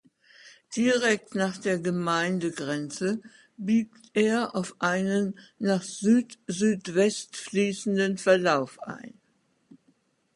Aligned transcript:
Direkt 0.75 1.35
nach 1.35 1.59
der 1.59 1.77
Gemeindegrenze 1.77 3.21
biegt 3.55 4.09
er 4.15 4.55
auf 4.55 4.73
einen 4.79 5.37
nach 5.59 5.83
Südsüdwest 5.83 7.37
fließenden 7.37 8.17
Verlauf 8.17 8.81
ein. 8.81 9.19